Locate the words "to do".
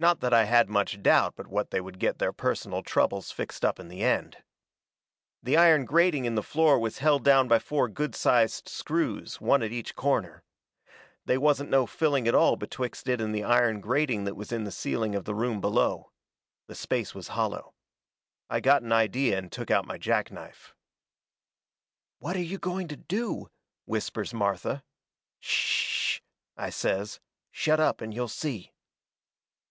22.88-23.48